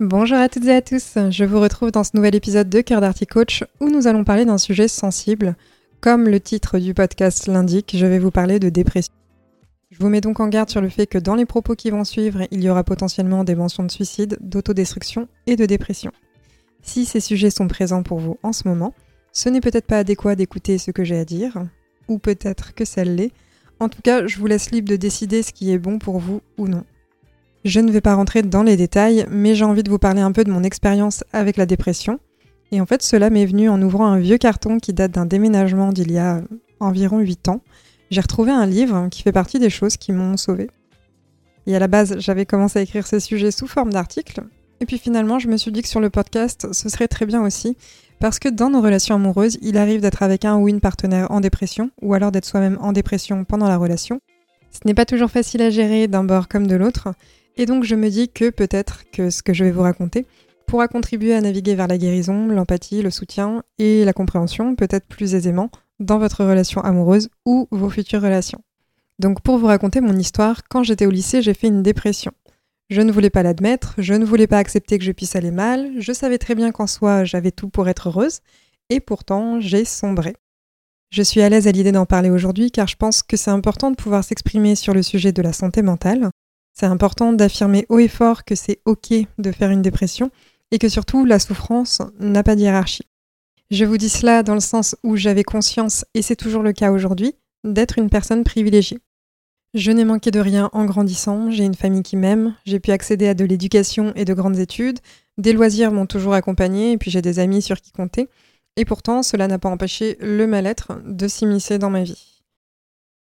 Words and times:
Bonjour 0.00 0.38
à 0.38 0.48
toutes 0.48 0.66
et 0.66 0.76
à 0.76 0.80
tous, 0.80 1.18
je 1.30 1.44
vous 1.44 1.58
retrouve 1.58 1.90
dans 1.90 2.04
ce 2.04 2.12
nouvel 2.14 2.36
épisode 2.36 2.68
de 2.68 2.82
Cœur 2.82 3.00
d'Arty 3.00 3.26
Coach 3.26 3.64
où 3.80 3.90
nous 3.90 4.06
allons 4.06 4.22
parler 4.22 4.44
d'un 4.44 4.56
sujet 4.56 4.86
sensible. 4.86 5.56
Comme 6.00 6.28
le 6.28 6.38
titre 6.38 6.78
du 6.78 6.94
podcast 6.94 7.48
l'indique, 7.48 7.96
je 7.98 8.06
vais 8.06 8.20
vous 8.20 8.30
parler 8.30 8.60
de 8.60 8.68
dépression. 8.68 9.12
Je 9.90 9.98
vous 9.98 10.08
mets 10.08 10.20
donc 10.20 10.38
en 10.38 10.46
garde 10.46 10.70
sur 10.70 10.80
le 10.80 10.88
fait 10.88 11.08
que 11.08 11.18
dans 11.18 11.34
les 11.34 11.46
propos 11.46 11.74
qui 11.74 11.90
vont 11.90 12.04
suivre, 12.04 12.42
il 12.52 12.62
y 12.62 12.70
aura 12.70 12.84
potentiellement 12.84 13.42
des 13.42 13.56
mentions 13.56 13.82
de 13.82 13.90
suicide, 13.90 14.38
d'autodestruction 14.40 15.26
et 15.48 15.56
de 15.56 15.66
dépression. 15.66 16.12
Si 16.80 17.04
ces 17.04 17.18
sujets 17.18 17.50
sont 17.50 17.66
présents 17.66 18.04
pour 18.04 18.20
vous 18.20 18.38
en 18.44 18.52
ce 18.52 18.68
moment, 18.68 18.94
ce 19.32 19.48
n'est 19.48 19.60
peut-être 19.60 19.88
pas 19.88 19.98
adéquat 19.98 20.36
d'écouter 20.36 20.78
ce 20.78 20.92
que 20.92 21.02
j'ai 21.02 21.18
à 21.18 21.24
dire, 21.24 21.64
ou 22.06 22.18
peut-être 22.18 22.72
que 22.72 22.84
ça 22.84 23.02
l'est. 23.02 23.32
En 23.80 23.88
tout 23.88 24.02
cas, 24.02 24.28
je 24.28 24.38
vous 24.38 24.46
laisse 24.46 24.70
libre 24.70 24.90
de 24.90 24.96
décider 24.96 25.42
ce 25.42 25.52
qui 25.52 25.72
est 25.72 25.78
bon 25.78 25.98
pour 25.98 26.20
vous 26.20 26.40
ou 26.56 26.68
non. 26.68 26.84
Je 27.64 27.80
ne 27.80 27.90
vais 27.90 28.00
pas 28.00 28.14
rentrer 28.14 28.42
dans 28.42 28.62
les 28.62 28.76
détails, 28.76 29.26
mais 29.30 29.54
j'ai 29.54 29.64
envie 29.64 29.82
de 29.82 29.90
vous 29.90 29.98
parler 29.98 30.20
un 30.20 30.32
peu 30.32 30.44
de 30.44 30.50
mon 30.50 30.62
expérience 30.62 31.24
avec 31.32 31.56
la 31.56 31.66
dépression. 31.66 32.20
Et 32.70 32.80
en 32.80 32.86
fait, 32.86 33.02
cela 33.02 33.30
m'est 33.30 33.46
venu 33.46 33.68
en 33.68 33.80
ouvrant 33.82 34.06
un 34.06 34.18
vieux 34.18 34.38
carton 34.38 34.78
qui 34.78 34.92
date 34.92 35.12
d'un 35.12 35.26
déménagement 35.26 35.92
d'il 35.92 36.12
y 36.12 36.18
a 36.18 36.42
environ 36.80 37.18
8 37.18 37.48
ans. 37.48 37.62
J'ai 38.10 38.20
retrouvé 38.20 38.52
un 38.52 38.66
livre 38.66 39.08
qui 39.10 39.22
fait 39.22 39.32
partie 39.32 39.58
des 39.58 39.70
choses 39.70 39.96
qui 39.96 40.12
m'ont 40.12 40.36
sauvé. 40.36 40.70
Et 41.66 41.74
à 41.74 41.78
la 41.78 41.88
base, 41.88 42.16
j'avais 42.18 42.46
commencé 42.46 42.78
à 42.78 42.82
écrire 42.82 43.06
ce 43.06 43.18
sujet 43.18 43.50
sous 43.50 43.66
forme 43.66 43.92
d'article. 43.92 44.42
Et 44.80 44.86
puis 44.86 44.98
finalement, 44.98 45.38
je 45.38 45.48
me 45.48 45.56
suis 45.56 45.72
dit 45.72 45.82
que 45.82 45.88
sur 45.88 46.00
le 46.00 46.08
podcast, 46.08 46.72
ce 46.72 46.88
serait 46.88 47.08
très 47.08 47.26
bien 47.26 47.42
aussi, 47.42 47.76
parce 48.20 48.38
que 48.38 48.48
dans 48.48 48.70
nos 48.70 48.80
relations 48.80 49.16
amoureuses, 49.16 49.58
il 49.60 49.76
arrive 49.76 50.00
d'être 50.00 50.22
avec 50.22 50.44
un 50.44 50.56
ou 50.56 50.68
une 50.68 50.80
partenaire 50.80 51.30
en 51.30 51.40
dépression, 51.40 51.90
ou 52.00 52.14
alors 52.14 52.30
d'être 52.30 52.44
soi-même 52.44 52.78
en 52.80 52.92
dépression 52.92 53.44
pendant 53.44 53.68
la 53.68 53.76
relation. 53.76 54.20
Ce 54.70 54.86
n'est 54.86 54.94
pas 54.94 55.04
toujours 55.04 55.30
facile 55.30 55.62
à 55.62 55.70
gérer 55.70 56.06
d'un 56.06 56.24
bord 56.24 56.48
comme 56.48 56.66
de 56.66 56.76
l'autre, 56.76 57.08
et 57.58 57.66
donc 57.66 57.84
je 57.84 57.94
me 57.94 58.08
dis 58.08 58.28
que 58.30 58.50
peut-être 58.50 59.02
que 59.12 59.28
ce 59.28 59.42
que 59.42 59.52
je 59.52 59.64
vais 59.64 59.72
vous 59.72 59.82
raconter 59.82 60.26
pourra 60.66 60.86
contribuer 60.86 61.34
à 61.34 61.40
naviguer 61.40 61.74
vers 61.74 61.88
la 61.88 61.98
guérison, 61.98 62.46
l'empathie, 62.46 63.02
le 63.02 63.10
soutien 63.10 63.62
et 63.78 64.04
la 64.04 64.12
compréhension 64.12 64.76
peut-être 64.76 65.06
plus 65.06 65.34
aisément 65.34 65.70
dans 65.98 66.18
votre 66.18 66.44
relation 66.44 66.80
amoureuse 66.82 67.28
ou 67.44 67.66
vos 67.70 67.90
futures 67.90 68.22
relations. 68.22 68.62
Donc 69.18 69.42
pour 69.42 69.58
vous 69.58 69.66
raconter 69.66 70.00
mon 70.00 70.16
histoire, 70.16 70.62
quand 70.68 70.84
j'étais 70.84 71.06
au 71.06 71.10
lycée, 71.10 71.42
j'ai 71.42 71.54
fait 71.54 71.66
une 71.66 71.82
dépression. 71.82 72.32
Je 72.90 73.00
ne 73.00 73.10
voulais 73.10 73.30
pas 73.30 73.42
l'admettre, 73.42 73.94
je 73.98 74.14
ne 74.14 74.24
voulais 74.24 74.46
pas 74.46 74.58
accepter 74.58 74.96
que 74.98 75.04
je 75.04 75.12
puisse 75.12 75.34
aller 75.34 75.50
mal, 75.50 75.90
je 75.98 76.12
savais 76.12 76.38
très 76.38 76.54
bien 76.54 76.70
qu'en 76.70 76.86
soi 76.86 77.24
j'avais 77.24 77.50
tout 77.50 77.68
pour 77.68 77.88
être 77.88 78.08
heureuse, 78.08 78.40
et 78.88 79.00
pourtant 79.00 79.60
j'ai 79.60 79.84
sombré. 79.84 80.36
Je 81.10 81.22
suis 81.22 81.40
à 81.40 81.48
l'aise 81.48 81.66
à 81.66 81.72
l'idée 81.72 81.92
d'en 81.92 82.06
parler 82.06 82.30
aujourd'hui 82.30 82.70
car 82.70 82.86
je 82.86 82.96
pense 82.96 83.22
que 83.22 83.36
c'est 83.36 83.50
important 83.50 83.90
de 83.90 83.96
pouvoir 83.96 84.22
s'exprimer 84.22 84.74
sur 84.74 84.94
le 84.94 85.02
sujet 85.02 85.32
de 85.32 85.42
la 85.42 85.52
santé 85.52 85.82
mentale, 85.82 86.30
c'est 86.78 86.86
important 86.86 87.32
d'affirmer 87.32 87.86
haut 87.88 87.98
et 87.98 88.08
fort 88.08 88.44
que 88.44 88.54
c'est 88.54 88.80
OK 88.84 89.12
de 89.38 89.52
faire 89.52 89.70
une 89.70 89.82
dépression 89.82 90.30
et 90.70 90.78
que 90.78 90.88
surtout 90.88 91.24
la 91.24 91.40
souffrance 91.40 92.02
n'a 92.20 92.44
pas 92.44 92.54
de 92.54 92.60
hiérarchie. 92.60 93.08
Je 93.70 93.84
vous 93.84 93.96
dis 93.96 94.08
cela 94.08 94.44
dans 94.44 94.54
le 94.54 94.60
sens 94.60 94.94
où 95.02 95.16
j'avais 95.16 95.42
conscience, 95.42 96.04
et 96.14 96.22
c'est 96.22 96.36
toujours 96.36 96.62
le 96.62 96.72
cas 96.72 96.92
aujourd'hui, 96.92 97.34
d'être 97.64 97.98
une 97.98 98.08
personne 98.08 98.44
privilégiée. 98.44 99.00
Je 99.74 99.90
n'ai 99.90 100.04
manqué 100.04 100.30
de 100.30 100.40
rien 100.40 100.70
en 100.72 100.84
grandissant, 100.84 101.50
j'ai 101.50 101.64
une 101.64 101.74
famille 101.74 102.02
qui 102.02 102.16
m'aime, 102.16 102.54
j'ai 102.64 102.80
pu 102.80 102.92
accéder 102.92 103.26
à 103.28 103.34
de 103.34 103.44
l'éducation 103.44 104.12
et 104.14 104.24
de 104.24 104.32
grandes 104.32 104.58
études, 104.58 105.00
des 105.36 105.52
loisirs 105.52 105.92
m'ont 105.92 106.06
toujours 106.06 106.34
accompagné, 106.34 106.92
et 106.92 106.98
puis 106.98 107.10
j'ai 107.10 107.22
des 107.22 107.40
amis 107.40 107.60
sur 107.60 107.80
qui 107.80 107.90
compter, 107.90 108.28
et 108.76 108.84
pourtant 108.84 109.22
cela 109.22 109.48
n'a 109.48 109.58
pas 109.58 109.68
empêché 109.68 110.16
le 110.20 110.46
mal-être 110.46 111.00
de 111.04 111.26
s'immiscer 111.28 111.78
dans 111.78 111.90
ma 111.90 112.04
vie. 112.04 112.38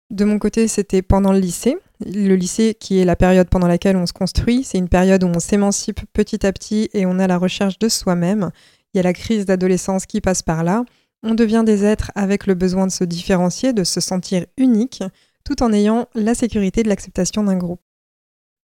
De 0.09 0.25
mon 0.25 0.37
côté, 0.39 0.67
c'était 0.67 1.01
pendant 1.01 1.31
le 1.31 1.39
lycée, 1.39 1.77
le 2.05 2.35
lycée, 2.35 2.75
qui 2.79 2.99
est 2.99 3.05
la 3.05 3.15
période 3.15 3.49
pendant 3.49 3.67
laquelle 3.67 3.97
on 3.97 4.05
se 4.05 4.13
construit, 4.13 4.63
c'est 4.63 4.77
une 4.77 4.89
période 4.89 5.23
où 5.23 5.27
on 5.27 5.39
s'émancipe 5.39 6.01
petit 6.13 6.45
à 6.45 6.51
petit 6.51 6.89
et 6.93 7.05
on 7.05 7.19
a 7.19 7.27
la 7.27 7.37
recherche 7.37 7.79
de 7.79 7.89
soi-même. 7.89 8.51
Il 8.93 8.97
y 8.97 8.99
a 8.99 9.03
la 9.03 9.13
crise 9.13 9.45
d'adolescence 9.45 10.05
qui 10.05 10.21
passe 10.21 10.41
par 10.41 10.63
là. 10.63 10.85
On 11.23 11.33
devient 11.33 11.63
des 11.65 11.85
êtres 11.85 12.11
avec 12.15 12.47
le 12.47 12.53
besoin 12.53 12.85
de 12.85 12.91
se 12.91 13.03
différencier, 13.03 13.73
de 13.73 13.83
se 13.83 14.01
sentir 14.01 14.45
unique, 14.57 15.03
tout 15.43 15.63
en 15.63 15.73
ayant 15.73 16.07
la 16.15 16.35
sécurité 16.35 16.83
de 16.83 16.89
l'acceptation 16.89 17.43
d'un 17.43 17.57
groupe. 17.57 17.81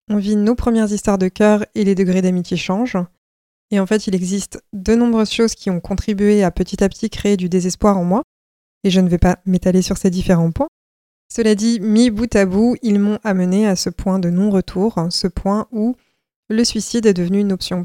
On 0.09 0.17
vit 0.17 0.35
nos 0.35 0.56
premières 0.56 0.91
histoires 0.91 1.17
de 1.17 1.27
cœur 1.27 1.66
et 1.75 1.83
les 1.83 1.95
degrés 1.95 2.21
d'amitié 2.21 2.57
changent. 2.57 2.97
Et 3.71 3.79
en 3.79 3.85
fait, 3.85 4.07
il 4.07 4.16
existe 4.16 4.61
de 4.73 4.95
nombreuses 4.95 5.31
choses 5.31 5.56
qui 5.56 5.69
ont 5.69 5.79
contribué 5.79 6.44
à 6.44 6.51
petit 6.51 6.83
à 6.83 6.89
petit 6.89 7.09
créer 7.09 7.38
du 7.38 7.50
désespoir 7.50 7.97
en 7.97 8.03
moi. 8.03 8.23
Et 8.83 8.89
je 8.89 9.01
ne 9.01 9.09
vais 9.09 9.17
pas 9.17 9.39
m'étaler 9.45 9.81
sur 9.81 9.97
ces 9.97 10.09
différents 10.09 10.51
points. 10.51 10.67
Cela 11.34 11.53
dit, 11.56 11.79
mis 11.79 12.09
bout 12.09 12.35
à 12.35 12.45
bout, 12.45 12.75
ils 12.81 13.00
m'ont 13.00 13.19
amené 13.23 13.67
à 13.67 13.75
ce 13.75 13.90
point 13.90 14.19
de 14.19 14.29
non-retour, 14.29 15.07
ce 15.12 15.28
point 15.28 15.67
où 15.72 15.95
le 16.50 16.63
suicide 16.63 17.06
est 17.06 17.13
devenu 17.13 17.40
une 17.40 17.51
option. 17.51 17.84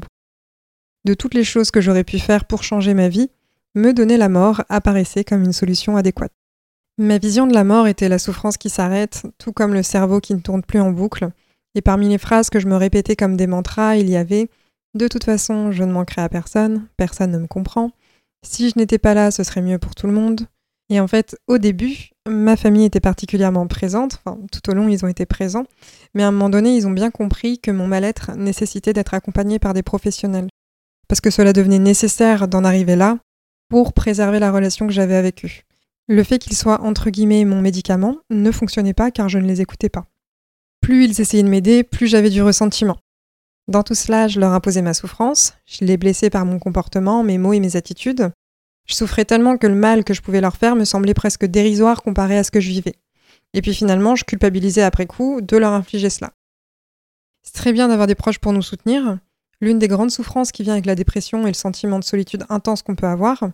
De 1.05 1.13
toutes 1.13 1.35
les 1.35 1.43
choses 1.43 1.69
que 1.69 1.81
j'aurais 1.81 2.03
pu 2.03 2.17
faire 2.17 2.45
pour 2.45 2.63
changer 2.63 2.95
ma 2.95 3.07
vie, 3.07 3.29
me 3.75 3.93
donner 3.93 4.17
la 4.17 4.29
mort 4.29 4.63
apparaissait 4.69 5.23
comme 5.23 5.43
une 5.43 5.53
solution 5.53 5.95
adéquate. 5.97 6.31
Ma 6.97 7.19
vision 7.19 7.45
de 7.45 7.53
la 7.53 7.63
mort 7.63 7.87
était 7.87 8.09
la 8.09 8.19
souffrance 8.19 8.57
qui 8.57 8.69
s'arrête, 8.69 9.23
tout 9.37 9.51
comme 9.51 9.73
le 9.73 9.83
cerveau 9.83 10.19
qui 10.21 10.33
ne 10.33 10.39
tourne 10.39 10.63
plus 10.63 10.79
en 10.79 10.91
boucle, 10.91 11.29
et 11.75 11.81
parmi 11.81 12.09
les 12.09 12.17
phrases 12.17 12.49
que 12.49 12.59
je 12.59 12.67
me 12.67 12.77
répétais 12.77 13.15
comme 13.15 13.37
des 13.37 13.47
mantras, 13.47 13.97
il 13.97 14.09
y 14.09 14.15
avait 14.15 14.49
De 14.95 15.07
toute 15.07 15.25
façon, 15.25 15.71
je 15.71 15.83
ne 15.83 15.91
manquerai 15.91 16.21
à 16.21 16.29
personne, 16.29 16.87
personne 16.97 17.31
ne 17.31 17.39
me 17.39 17.47
comprend, 17.47 17.91
si 18.45 18.69
je 18.69 18.77
n'étais 18.77 18.97
pas 18.97 19.13
là, 19.13 19.29
ce 19.31 19.43
serait 19.43 19.61
mieux 19.61 19.79
pour 19.79 19.93
tout 19.93 20.07
le 20.07 20.13
monde, 20.13 20.47
et 20.89 20.99
en 20.99 21.07
fait, 21.07 21.35
au 21.47 21.57
début, 21.57 22.09
ma 22.27 22.55
famille 22.55 22.85
était 22.85 22.99
particulièrement 22.99 23.65
présente, 23.67 24.21
tout 24.51 24.69
au 24.69 24.73
long 24.73 24.87
ils 24.87 25.03
ont 25.03 25.07
été 25.07 25.25
présents, 25.25 25.65
mais 26.13 26.23
à 26.23 26.27
un 26.27 26.31
moment 26.31 26.49
donné 26.49 26.75
ils 26.75 26.87
ont 26.87 26.91
bien 26.91 27.11
compris 27.11 27.59
que 27.59 27.71
mon 27.71 27.87
mal-être 27.87 28.31
nécessitait 28.35 28.93
d'être 28.93 29.13
accompagné 29.13 29.57
par 29.57 29.73
des 29.73 29.83
professionnels, 29.83 30.47
parce 31.07 31.21
que 31.21 31.31
cela 31.31 31.53
devenait 31.53 31.79
nécessaire 31.79 32.47
d'en 32.47 32.63
arriver 32.63 32.95
là 32.95 33.17
pour 33.69 33.93
préserver 33.93 34.39
la 34.39 34.51
relation 34.51 34.85
que 34.85 34.93
j'avais 34.93 35.15
avec 35.15 35.45
eux. 35.45 35.49
Le 36.07 36.23
fait 36.23 36.37
qu'ils 36.37 36.55
soient 36.55 36.81
entre 36.81 37.09
guillemets 37.09 37.45
mon 37.45 37.61
médicament 37.61 38.17
ne 38.29 38.51
fonctionnait 38.51 38.93
pas 38.93 39.09
car 39.09 39.27
je 39.27 39.39
ne 39.39 39.47
les 39.47 39.61
écoutais 39.61 39.89
pas. 39.89 40.05
Plus 40.81 41.05
ils 41.05 41.19
essayaient 41.19 41.41
de 41.41 41.49
m'aider, 41.49 41.83
plus 41.83 42.05
j'avais 42.05 42.29
du 42.29 42.43
ressentiment. 42.43 42.97
Dans 43.67 43.81
tout 43.81 43.95
cela, 43.95 44.27
je 44.27 44.39
leur 44.39 44.51
imposais 44.51 44.83
ma 44.83 44.93
souffrance, 44.93 45.55
je 45.65 45.83
les 45.83 45.97
blessais 45.97 46.29
par 46.29 46.45
mon 46.45 46.59
comportement, 46.59 47.23
mes 47.23 47.39
mots 47.39 47.53
et 47.53 47.59
mes 47.59 47.75
attitudes, 47.75 48.31
je 48.85 48.95
souffrais 48.95 49.25
tellement 49.25 49.57
que 49.57 49.67
le 49.67 49.75
mal 49.75 50.03
que 50.03 50.13
je 50.13 50.21
pouvais 50.21 50.41
leur 50.41 50.57
faire 50.57 50.75
me 50.75 50.85
semblait 50.85 51.13
presque 51.13 51.45
dérisoire 51.45 52.03
comparé 52.03 52.37
à 52.37 52.43
ce 52.43 52.51
que 52.51 52.59
je 52.59 52.69
vivais. 52.69 52.95
Et 53.53 53.61
puis 53.61 53.73
finalement, 53.73 54.15
je 54.15 54.25
culpabilisais 54.25 54.83
après 54.83 55.05
coup 55.05 55.41
de 55.41 55.57
leur 55.57 55.73
infliger 55.73 56.09
cela. 56.09 56.33
C'est 57.41 57.53
très 57.53 57.73
bien 57.73 57.87
d'avoir 57.87 58.07
des 58.07 58.15
proches 58.15 58.39
pour 58.39 58.53
nous 58.53 58.61
soutenir. 58.61 59.17
L'une 59.61 59.79
des 59.79 59.87
grandes 59.87 60.11
souffrances 60.11 60.51
qui 60.51 60.63
vient 60.63 60.73
avec 60.73 60.85
la 60.85 60.95
dépression 60.95 61.43
est 61.43 61.51
le 61.51 61.53
sentiment 61.53 61.99
de 61.99 62.03
solitude 62.03 62.45
intense 62.49 62.81
qu'on 62.81 62.95
peut 62.95 63.07
avoir. 63.07 63.49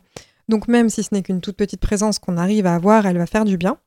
Donc 0.49 0.67
même 0.67 0.89
si 0.89 1.03
ce 1.03 1.13
n'est 1.13 1.21
qu'une 1.21 1.41
toute 1.41 1.55
petite 1.55 1.81
présence 1.81 2.19
qu'on 2.19 2.37
arrive 2.37 2.65
à 2.65 2.75
avoir, 2.75 3.05
elle 3.05 3.17
va 3.17 3.27
faire 3.27 3.45
du 3.45 3.57
bien. 3.57 3.77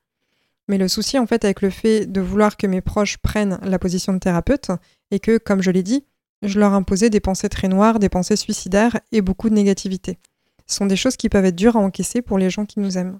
Mais 0.69 0.79
le 0.79 0.89
souci 0.89 1.19
en 1.19 1.27
fait 1.27 1.45
avec 1.45 1.61
le 1.61 1.71
fait 1.71 2.07
de 2.07 2.21
vouloir 2.21 2.57
que 2.57 2.67
mes 2.67 2.81
proches 2.81 3.19
prennent 3.19 3.59
la 3.63 3.79
position 3.79 4.13
de 4.13 4.19
thérapeute 4.19 4.71
et 5.11 5.21
que, 5.21 5.37
comme 5.37 5.63
je 5.63 5.71
l'ai 5.71 5.83
dit, 5.83 6.05
je 6.43 6.59
leur 6.59 6.73
imposais 6.73 7.11
des 7.11 7.21
pensées 7.21 7.49
très 7.49 7.69
noires, 7.69 7.99
des 7.99 8.09
pensées 8.09 8.37
suicidaires 8.37 8.99
et 9.13 9.21
beaucoup 9.21 9.51
de 9.51 9.55
négativité. 9.55 10.19
Sont 10.67 10.87
des 10.87 10.97
choses 10.97 11.17
qui 11.17 11.29
peuvent 11.29 11.45
être 11.45 11.57
dures 11.57 11.77
à 11.77 11.81
encaisser 11.81 12.23
pour 12.23 12.39
les 12.39 12.51
gens 12.51 12.65
qui 12.65 12.81
nous 12.81 12.97
aiment. 12.97 13.19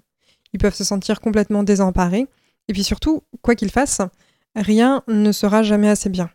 Ils 0.53 0.59
peuvent 0.59 0.75
se 0.75 0.83
sentir 0.83 1.21
complètement 1.21 1.63
désemparés. 1.63 2.27
Et 2.67 2.73
puis 2.73 2.83
surtout, 2.83 3.21
quoi 3.41 3.55
qu'ils 3.55 3.71
fassent, 3.71 4.01
rien 4.55 5.03
ne 5.07 5.31
sera 5.31 5.63
jamais 5.63 5.89
assez 5.89 6.09
bien. 6.09 6.29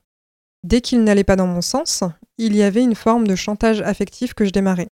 Dès 0.63 0.81
qu'ils 0.81 1.03
n'allaient 1.03 1.25
pas 1.25 1.37
dans 1.37 1.47
mon 1.47 1.63
sens, 1.63 2.05
il 2.39 2.55
y 2.55 2.63
avait 2.63 2.83
une 2.83 2.95
forme 2.95 3.27
de 3.27 3.35
chantage 3.35 3.81
affectif 3.81 4.35
que 4.35 4.45
je 4.45 4.51
démarrais. 4.51 4.89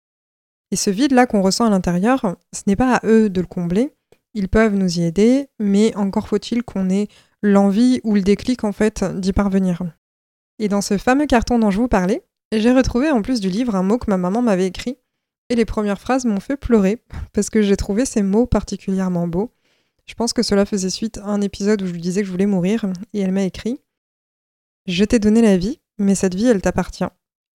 Et 0.71 0.75
ce 0.75 0.89
vide-là 0.89 1.25
qu'on 1.25 1.41
ressent 1.41 1.65
à 1.65 1.69
l'intérieur, 1.69 2.35
ce 2.53 2.61
n'est 2.67 2.75
pas 2.75 2.95
à 2.95 3.05
eux 3.05 3.29
de 3.29 3.41
le 3.41 3.47
combler. 3.47 3.93
Ils 4.33 4.49
peuvent 4.49 4.75
nous 4.75 4.99
y 4.99 5.03
aider, 5.03 5.47
mais 5.59 5.95
encore 5.95 6.27
faut-il 6.27 6.63
qu'on 6.63 6.89
ait 6.89 7.07
l'envie 7.41 8.01
ou 8.03 8.15
le 8.15 8.21
déclic 8.21 8.63
en 8.63 8.71
fait 8.71 9.03
d'y 9.19 9.33
parvenir. 9.33 9.81
Et 10.59 10.67
dans 10.67 10.81
ce 10.81 10.97
fameux 10.97 11.25
carton 11.25 11.57
dont 11.57 11.71
je 11.71 11.79
vous 11.79 11.87
parlais, 11.87 12.23
j'ai 12.51 12.71
retrouvé 12.71 13.09
en 13.11 13.21
plus 13.21 13.39
du 13.39 13.49
livre 13.49 13.75
un 13.75 13.83
mot 13.83 13.97
que 13.97 14.09
ma 14.09 14.17
maman 14.17 14.41
m'avait 14.41 14.67
écrit 14.67 14.97
et 15.49 15.55
les 15.55 15.65
premières 15.65 15.99
phrases 15.99 16.25
m'ont 16.25 16.39
fait 16.39 16.57
pleurer 16.57 17.01
parce 17.33 17.49
que 17.49 17.61
j'ai 17.61 17.75
trouvé 17.75 18.05
ces 18.05 18.21
mots 18.21 18.45
particulièrement 18.45 19.27
beaux. 19.27 19.51
Je 20.05 20.13
pense 20.13 20.33
que 20.33 20.43
cela 20.43 20.65
faisait 20.65 20.89
suite 20.89 21.17
à 21.19 21.25
un 21.25 21.41
épisode 21.41 21.81
où 21.81 21.87
je 21.87 21.91
lui 21.91 22.01
disais 22.01 22.21
que 22.21 22.27
je 22.27 22.31
voulais 22.31 22.45
mourir 22.45 22.85
et 23.13 23.19
elle 23.19 23.31
m'a 23.31 23.43
écrit 23.43 23.79
Je 24.85 25.03
t'ai 25.03 25.19
donné 25.19 25.41
la 25.41 25.57
vie, 25.57 25.79
mais 25.97 26.15
cette 26.15 26.35
vie, 26.35 26.47
elle 26.47 26.61
t'appartient. 26.61 27.05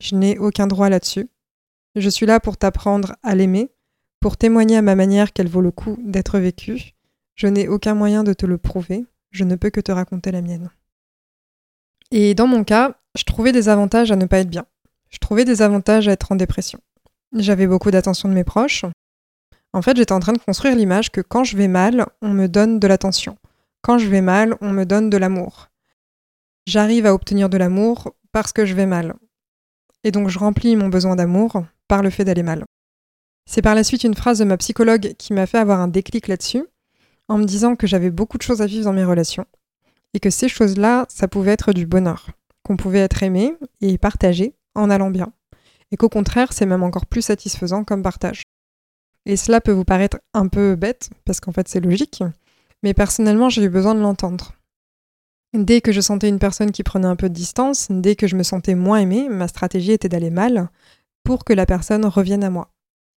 Je 0.01 0.17
n'ai 0.17 0.39
aucun 0.39 0.67
droit 0.67 0.89
là-dessus. 0.89 1.29
Je 1.97 2.09
suis 2.09 2.27
là 2.27 2.41
pour 2.41 2.57
t'apprendre 2.57 3.17
à 3.23 3.35
l'aimer, 3.35 3.71
pour 4.21 4.37
témoigner 4.37 4.77
à 4.77 4.83
ma 4.83 4.97
manière 4.97 5.33
qu'elle 5.33 5.49
vaut 5.49 5.61
le 5.61 5.71
coup 5.71 5.97
d'être 6.05 6.39
vécue. 6.39 6.95
Je 7.37 7.47
n'ai 7.47 7.69
aucun 7.69 7.95
moyen 7.95 8.25
de 8.25 8.33
te 8.33 8.47
le 8.47 8.59
prouver, 8.59 9.05
je 9.31 9.45
ne 9.45 9.57
peux 9.57 9.71
que 9.71 9.81
te 9.81 9.93
raconter 9.93 10.31
la 10.31 10.43
mienne. 10.43 10.71
Et 12.11 12.35
dans 12.35 12.47
mon 12.47 12.65
cas, 12.65 12.97
je 13.17 13.25
trouvais 13.25 13.53
des 13.53 13.69
avantages 13.69 14.13
à 14.13 14.17
ne 14.17 14.27
pas 14.27 14.39
être 14.39 14.51
bien. 14.51 14.67
Je 15.11 15.19
trouvais 15.19 15.45
des 15.45 15.63
avantages 15.63 16.09
à 16.09 16.13
être 16.13 16.33
en 16.33 16.37
dépression. 16.37 16.81
J'avais 17.35 17.67
beaucoup 17.67 17.91
d'attention 17.91 18.29
de 18.29 18.35
mes 18.35 18.45
proches. 18.45 18.85
En 19.73 19.83
fait, 19.83 19.97
j'étais 19.97 20.13
en 20.13 20.21
train 20.21 20.33
de 20.33 20.39
construire 20.39 20.77
l'image 20.77 21.11
que 21.11 21.21
quand 21.21 21.43
je 21.43 21.57
vais 21.57 21.67
mal, 21.67 22.07
on 22.23 22.31
me 22.31 22.47
donne 22.47 22.79
de 22.79 22.87
l'attention. 22.87 23.37
Quand 23.83 23.99
je 23.99 24.09
vais 24.09 24.21
mal, 24.21 24.57
on 24.61 24.71
me 24.71 24.85
donne 24.85 25.11
de 25.11 25.17
l'amour. 25.17 25.69
J'arrive 26.67 27.07
à 27.07 27.13
obtenir 27.13 27.49
de 27.49 27.59
l'amour 27.59 28.15
parce 28.31 28.53
que 28.53 28.65
je 28.65 28.75
vais 28.75 28.87
mal. 28.87 29.15
Et 30.05 30.13
donc 30.13 30.29
je 30.29 30.39
remplis 30.39 30.77
mon 30.77 30.89
besoin 30.89 31.17
d'amour 31.17 31.65
par 31.89 32.03
le 32.03 32.11
fait 32.11 32.25
d'aller 32.25 32.45
mal. 32.45 32.65
C'est 33.47 33.63
par 33.63 33.75
la 33.75 33.83
suite 33.83 34.05
une 34.05 34.15
phrase 34.15 34.39
de 34.39 34.45
ma 34.45 34.57
psychologue 34.57 35.15
qui 35.19 35.33
m'a 35.33 35.47
fait 35.47 35.59
avoir 35.59 35.81
un 35.81 35.89
déclic 35.89 36.29
là-dessus, 36.29 36.65
en 37.29 37.39
me 37.39 37.45
disant 37.45 37.75
que 37.75 37.87
j'avais 37.87 38.11
beaucoup 38.11 38.39
de 38.39 38.43
choses 38.43 38.63
à 38.63 38.67
vivre 38.67 38.85
dans 38.85 38.93
mes 38.93 39.05
relations, 39.05 39.47
et 40.15 40.21
que 40.21 40.31
ces 40.31 40.49
choses-là, 40.49 41.05
ça 41.09 41.29
pouvait 41.29 41.53
être 41.53 41.73
du 41.73 41.85
bonheur, 41.85 42.29
qu'on 42.63 42.77
pouvait 42.77 43.01
être 43.01 43.23
aimé 43.23 43.57
et 43.81 43.99
partagé 43.99 44.55
en 44.75 44.89
allant 44.89 45.11
bien, 45.11 45.33
et 45.95 45.97
qu'au 45.97 46.09
contraire, 46.09 46.53
c'est 46.53 46.67
même 46.67 46.83
encore 46.83 47.07
plus 47.07 47.23
satisfaisant 47.23 47.85
comme 47.85 48.03
partage. 48.03 48.43
Et 49.27 49.37
cela 49.37 49.61
peut 49.61 49.71
vous 49.71 49.85
paraître 49.85 50.19
un 50.35 50.49
peu 50.49 50.75
bête, 50.75 51.11
parce 51.25 51.39
qu'en 51.39 51.53
fait 51.53 51.69
c'est 51.69 51.79
logique, 51.79 52.25
mais 52.83 52.95
personnellement 52.95 53.49
j'ai 53.49 53.63
eu 53.63 53.69
besoin 53.69 53.95
de 53.95 54.01
l'entendre. 54.01 54.55
Dès 55.53 55.81
que 55.81 55.93
je 55.93 56.01
sentais 56.01 56.29
une 56.29 56.41
personne 56.41 56.73
qui 56.73 56.83
prenait 56.83 57.07
un 57.07 57.15
peu 57.15 57.29
de 57.29 57.35
distance, 57.35 57.87
dès 57.91 58.17
que 58.17 58.27
je 58.27 58.35
me 58.35 58.43
sentais 58.43 58.75
moins 58.75 58.99
aimée, 58.99 59.29
ma 59.29 59.47
stratégie 59.47 59.93
était 59.93 60.09
d'aller 60.09 60.31
mal 60.31 60.69
pour 61.23 61.45
que 61.45 61.53
la 61.53 61.65
personne 61.65 62.05
revienne 62.07 62.43
à 62.43 62.51
moi. 62.51 62.73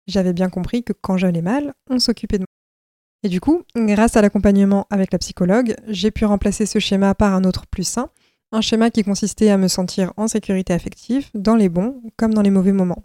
J'avais 0.07 0.33
bien 0.33 0.49
compris 0.49 0.83
que 0.83 0.91
quand 0.91 1.15
j'allais 1.15 1.41
mal, 1.41 1.75
on 1.89 1.99
s'occupait 1.99 2.39
de 2.39 2.41
moi. 2.43 3.23
Et 3.23 3.29
du 3.29 3.39
coup, 3.39 3.63
grâce 3.77 4.17
à 4.17 4.21
l'accompagnement 4.21 4.85
avec 4.89 5.13
la 5.13 5.19
psychologue, 5.19 5.77
j'ai 5.87 6.11
pu 6.11 6.25
remplacer 6.25 6.65
ce 6.65 6.79
schéma 6.79 7.15
par 7.15 7.33
un 7.33 7.45
autre 7.45 7.67
plus 7.67 7.87
sain, 7.87 8.09
un 8.55 8.61
schéma 8.61 8.89
qui 8.89 9.03
consistait 9.03 9.49
à 9.49 9.57
me 9.57 9.67
sentir 9.67 10.13
en 10.15 10.29
sécurité 10.29 10.71
affective 10.71 11.29
dans 11.33 11.55
les 11.55 11.67
bons 11.67 12.01
comme 12.15 12.33
dans 12.33 12.41
les 12.41 12.49
mauvais 12.49 12.71
moments. 12.71 13.03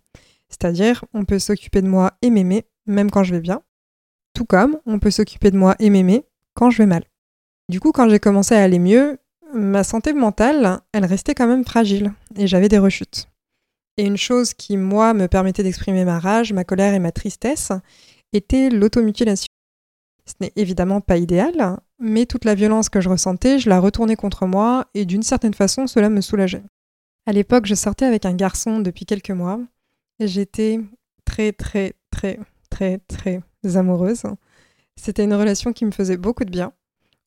C'est-à-dire, 0.48 1.04
on 1.12 1.24
peut 1.24 1.40
s'occuper 1.40 1.82
de 1.82 1.88
moi 1.88 2.12
et 2.22 2.30
m'aimer 2.30 2.66
même 2.86 3.10
quand 3.10 3.24
je 3.24 3.34
vais 3.34 3.40
bien, 3.40 3.62
tout 4.32 4.44
comme 4.44 4.78
on 4.86 4.98
peut 4.98 5.10
s'occuper 5.10 5.50
de 5.50 5.58
moi 5.58 5.74
et 5.80 5.90
m'aimer 5.90 6.24
quand 6.54 6.70
je 6.70 6.78
vais 6.78 6.86
mal. 6.86 7.04
Du 7.68 7.80
coup, 7.80 7.90
quand 7.90 8.08
j'ai 8.08 8.20
commencé 8.20 8.54
à 8.54 8.62
aller 8.62 8.78
mieux, 8.78 9.18
ma 9.52 9.82
santé 9.82 10.12
mentale, 10.12 10.80
elle 10.92 11.04
restait 11.04 11.34
quand 11.34 11.48
même 11.48 11.64
fragile 11.64 12.12
et 12.36 12.46
j'avais 12.46 12.68
des 12.68 12.78
rechutes. 12.78 13.28
Et 13.96 14.04
une 14.04 14.16
chose 14.16 14.54
qui, 14.54 14.76
moi, 14.76 15.14
me 15.14 15.26
permettait 15.26 15.64
d'exprimer 15.64 16.04
ma 16.04 16.20
rage, 16.20 16.52
ma 16.52 16.64
colère 16.64 16.94
et 16.94 17.00
ma 17.00 17.12
tristesse 17.12 17.72
était 18.32 18.70
l'automutilation. 18.70 19.48
Ce 20.26 20.34
n'est 20.40 20.52
évidemment 20.54 21.00
pas 21.00 21.16
idéal, 21.16 21.78
mais 22.00 22.26
toute 22.26 22.44
la 22.44 22.54
violence 22.54 22.88
que 22.88 23.00
je 23.00 23.08
ressentais, 23.08 23.58
je 23.58 23.68
la 23.68 23.78
retournais 23.78 24.16
contre 24.16 24.46
moi 24.46 24.86
et 24.94 25.04
d'une 25.04 25.22
certaine 25.22 25.54
façon, 25.54 25.86
cela 25.86 26.08
me 26.08 26.20
soulageait. 26.20 26.64
À 27.26 27.32
l'époque, 27.32 27.66
je 27.66 27.74
sortais 27.74 28.06
avec 28.06 28.24
un 28.24 28.34
garçon 28.34 28.80
depuis 28.80 29.04
quelques 29.04 29.30
mois 29.30 29.60
et 30.18 30.26
j'étais 30.26 30.80
très, 31.24 31.52
très, 31.52 31.94
très, 32.10 32.40
très, 32.70 32.98
très 33.06 33.42
amoureuse. 33.76 34.22
C'était 34.96 35.24
une 35.24 35.34
relation 35.34 35.72
qui 35.72 35.84
me 35.84 35.90
faisait 35.90 36.16
beaucoup 36.16 36.44
de 36.44 36.50
bien. 36.50 36.72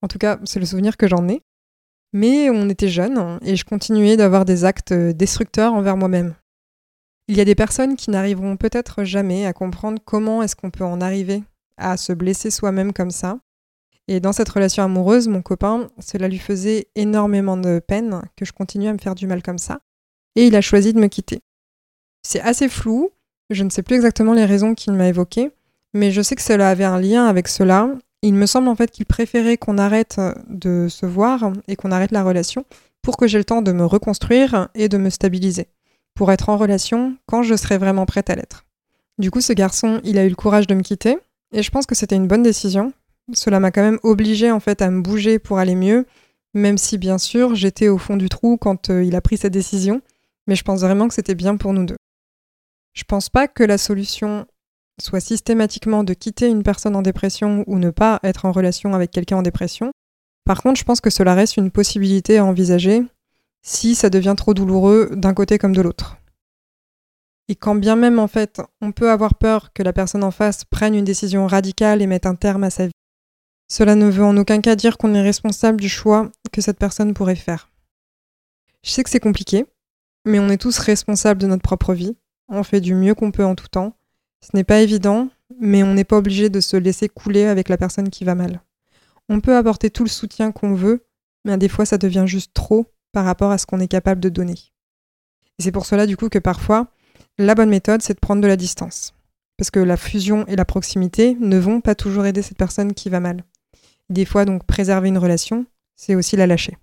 En 0.02 0.08
tout 0.08 0.18
cas, 0.18 0.40
c'est 0.44 0.60
le 0.60 0.66
souvenir 0.66 0.98
que 0.98 1.08
j'en 1.08 1.28
ai. 1.30 1.42
Mais 2.12 2.50
on 2.50 2.70
était 2.70 2.90
jeunes 2.90 3.40
et 3.42 3.56
je 3.56 3.66
continuais 3.66 4.18
d'avoir 4.18 4.46
des 4.46 4.66
actes 4.66 4.94
destructeurs 4.94 5.74
envers 5.74 5.98
moi-même. 5.98 6.36
Il 7.28 7.38
y 7.38 7.42
a 7.42 7.46
des 7.46 7.56
personnes 7.56 7.96
qui 7.96 8.12
n'arriveront 8.12 8.58
peut-être 8.58 9.04
jamais 9.04 9.46
à 9.46 9.54
comprendre 9.54 10.00
comment 10.04 10.44
est-ce 10.44 10.56
qu'on 10.56 10.70
peut 10.70 10.84
en 10.84 11.02
arriver 11.02 11.44
à 11.78 11.98
se 11.98 12.14
blesser 12.14 12.52
soi-même 12.52 12.94
comme 12.94 13.12
ça. 13.12 13.40
Et 14.08 14.20
dans 14.20 14.34
cette 14.34 14.50
relation 14.50 14.84
amoureuse, 14.84 15.28
mon 15.28 15.42
copain, 15.42 15.88
cela 16.00 16.28
lui 16.28 16.40
faisait 16.40 16.88
énormément 16.96 17.58
de 17.58 17.80
peine 17.80 18.22
que 18.36 18.46
je 18.46 18.52
continue 18.52 18.88
à 18.88 18.94
me 18.94 18.98
faire 18.98 19.16
du 19.16 19.28
mal 19.28 19.42
comme 19.42 19.58
ça. 19.58 19.80
Et 20.36 20.48
il 20.48 20.56
a 20.56 20.62
choisi 20.62 20.94
de 20.94 21.00
me 21.00 21.08
quitter. 21.08 21.42
C'est 22.22 22.42
assez 22.42 22.68
flou, 22.68 23.12
je 23.50 23.64
ne 23.64 23.70
sais 23.70 23.84
plus 23.84 23.96
exactement 23.96 24.34
les 24.34 24.46
raisons 24.46 24.76
qu'il 24.76 24.94
m'a 24.94 25.08
évoquées, 25.08 25.52
mais 25.94 26.12
je 26.12 26.22
sais 26.22 26.36
que 26.36 26.42
cela 26.42 26.70
avait 26.70 26.84
un 26.84 27.00
lien 27.00 27.26
avec 27.26 27.48
cela 27.48 27.90
il 28.24 28.34
me 28.34 28.46
semble 28.46 28.70
en 28.70 28.76
fait 28.76 28.90
qu'il 28.90 29.06
préférait 29.06 29.58
qu'on 29.58 29.78
arrête 29.78 30.20
de 30.48 30.88
se 30.90 31.06
voir 31.06 31.52
et 31.68 31.76
qu'on 31.76 31.92
arrête 31.92 32.12
la 32.12 32.24
relation 32.24 32.66
pour 33.02 33.18
que 33.18 33.28
j'ai 33.28 33.38
le 33.38 33.44
temps 33.44 33.62
de 33.62 33.74
me 33.74 33.86
reconstruire 33.86 34.70
et 34.76 34.88
de 34.88 34.98
me 34.98 35.10
stabiliser, 35.10 35.68
pour 36.16 36.32
être 36.32 36.48
en 36.48 36.56
relation 36.56 37.18
quand 37.28 37.44
je 37.44 37.56
serai 37.56 37.78
vraiment 37.78 38.06
prête 38.06 38.30
à 38.30 38.36
l'être. 38.36 38.66
Du 39.18 39.30
coup, 39.30 39.42
ce 39.42 39.52
garçon, 39.52 40.00
il 40.06 40.18
a 40.18 40.26
eu 40.26 40.30
le 40.30 40.36
courage 40.36 40.68
de 40.68 40.74
me 40.74 40.82
quitter, 40.82 41.18
et 41.54 41.62
je 41.62 41.70
pense 41.70 41.86
que 41.86 41.96
c'était 41.96 42.16
une 42.16 42.28
bonne 42.28 42.44
décision. 42.44 42.94
Cela 43.32 43.60
m'a 43.60 43.72
quand 43.72 43.82
même 43.82 44.00
obligée 44.04 44.52
en 44.52 44.60
fait 44.60 44.82
à 44.82 44.90
me 44.90 45.02
bouger 45.02 45.40
pour 45.40 45.58
aller 45.58 45.76
mieux, 45.76 46.06
même 46.54 46.78
si 46.78 46.98
bien 46.98 47.18
sûr 47.18 47.56
j'étais 47.56 47.88
au 47.88 47.98
fond 47.98 48.18
du 48.18 48.28
trou 48.28 48.58
quand 48.58 48.90
euh, 48.90 49.04
il 49.04 49.16
a 49.16 49.22
pris 49.22 49.38
cette 49.38 49.54
décision, 49.54 50.02
mais 50.48 50.56
je 50.56 50.64
pense 50.64 50.82
vraiment 50.82 51.08
que 51.08 51.14
c'était 51.14 51.36
bien 51.36 51.56
pour 51.56 51.74
nous 51.74 51.86
deux. 51.86 51.96
Je 52.94 53.04
pense 53.06 53.30
pas 53.30 53.48
que 53.48 53.64
la 53.64 53.78
solution 53.78 54.46
soit 55.02 55.22
systématiquement 55.22 56.04
de 56.04 56.14
quitter 56.14 56.48
une 56.48 56.64
personne 56.64 56.96
en 56.96 57.02
dépression 57.02 57.64
ou 57.66 57.80
ne 57.80 57.90
pas 57.90 58.20
être 58.24 58.46
en 58.46 58.52
relation 58.52 58.94
avec 58.94 59.10
quelqu'un 59.12 59.38
en 59.38 59.42
dépression. 59.42 59.92
Par 60.46 60.62
contre, 60.62 60.80
je 60.80 60.84
pense 60.84 61.02
que 61.02 61.10
cela 61.10 61.34
reste 61.34 61.58
une 61.58 61.72
possibilité 61.72 62.38
à 62.38 62.46
envisager 62.46 63.04
si 63.64 63.96
ça 63.96 64.10
devient 64.10 64.36
trop 64.38 64.54
douloureux 64.54 65.10
d'un 65.14 65.34
côté 65.34 65.58
comme 65.58 65.76
de 65.76 65.82
l'autre. 65.82 66.18
Et 67.48 67.56
quand 67.56 67.76
bien 67.76 67.96
même, 67.96 68.20
en 68.20 68.28
fait, 68.28 68.62
on 68.82 68.92
peut 68.92 69.10
avoir 69.10 69.36
peur 69.36 69.74
que 69.74 69.84
la 69.84 69.94
personne 69.94 70.24
en 70.24 70.32
face 70.32 70.66
prenne 70.66 70.96
une 70.96 71.06
décision 71.06 71.48
radicale 71.48 72.02
et 72.02 72.08
mette 72.08 72.26
un 72.26 72.36
terme 72.36 72.64
à 72.64 72.70
sa 72.70 72.88
vie, 72.88 72.94
cela 73.68 73.96
ne 73.96 74.10
veut 74.10 74.24
en 74.24 74.38
aucun 74.38 74.62
cas 74.62 74.76
dire 74.76 74.98
qu'on 74.98 75.16
est 75.16 75.22
responsable 75.22 75.80
du 75.80 75.90
choix 75.90 76.32
que 76.52 76.62
cette 76.62 76.78
personne 76.78 77.14
pourrait 77.14 77.36
faire. 77.36 77.70
Je 78.84 78.92
sais 78.92 79.04
que 79.04 79.10
c'est 79.10 79.20
compliqué, 79.20 79.66
mais 80.26 80.40
on 80.40 80.50
est 80.50 80.62
tous 80.62 80.78
responsables 80.78 81.42
de 81.42 81.48
notre 81.48 81.64
propre 81.64 81.94
vie, 81.94 82.16
on 82.50 82.64
fait 82.64 82.82
du 82.82 82.94
mieux 82.94 83.16
qu'on 83.16 83.32
peut 83.32 83.46
en 83.46 83.56
tout 83.56 83.68
temps, 83.68 83.96
ce 84.42 84.50
n'est 84.56 84.64
pas 84.64 84.82
évident, 84.82 85.30
mais 85.60 85.84
on 85.84 85.94
n'est 85.94 86.04
pas 86.04 86.18
obligé 86.18 86.50
de 86.50 86.60
se 86.60 86.76
laisser 86.76 87.08
couler 87.08 87.46
avec 87.46 87.70
la 87.70 87.78
personne 87.78 88.10
qui 88.10 88.26
va 88.26 88.36
mal. 88.36 88.62
On 89.30 89.40
peut 89.40 89.56
apporter 89.56 89.90
tout 89.90 90.04
le 90.04 90.10
soutien 90.10 90.52
qu'on 90.52 90.74
veut, 90.74 91.06
mais 91.46 91.58
des 91.58 91.70
fois 91.70 91.86
ça 91.86 91.98
devient 91.98 92.26
juste 92.28 92.54
trop 92.54 92.86
par 93.14 93.26
rapport 93.26 93.52
à 93.52 93.58
ce 93.58 93.66
qu'on 93.66 93.80
est 93.80 93.88
capable 93.88 94.20
de 94.20 94.30
donner. 94.30 94.56
C'est 95.60 95.72
pour 95.72 95.86
cela 95.86 96.06
du 96.06 96.18
coup 96.18 96.30
que 96.30 96.40
parfois, 96.40 96.88
la 97.38 97.56
bonne 97.56 97.70
méthode, 97.70 98.02
c'est 98.02 98.16
de 98.16 98.20
prendre 98.20 98.42
de 98.42 98.48
la 98.48 98.58
distance. 98.58 99.14
Parce 99.58 99.72
que 99.72 99.80
la 99.80 99.98
fusion 99.98 100.46
et 100.48 100.56
la 100.56 100.66
proximité 100.66 101.38
ne 101.40 101.58
vont 101.58 101.80
pas 101.80 101.96
toujours 101.96 102.26
aider 102.26 102.42
cette 102.42 102.58
personne 102.58 102.94
qui 102.94 103.10
va 103.10 103.20
mal. 103.20 103.44
Des 104.10 104.26
fois, 104.26 104.46
donc, 104.46 104.66
préserver 104.66 105.10
une 105.10 105.18
relation, 105.18 105.66
c'est 105.96 106.16
aussi 106.16 106.36
la 106.36 106.48
lâcher. 106.48 106.78